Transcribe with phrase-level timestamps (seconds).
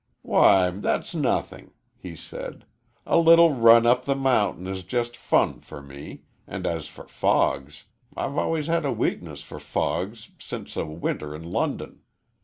[0.23, 2.65] "Why, that's nothing," he said;
[3.05, 7.83] "a little run up the mountain is just fun for me, and as for fogs,
[8.17, 12.01] I've always had a weakness for fogs since a winter in London.